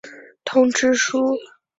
[0.43, 1.37] 通知书。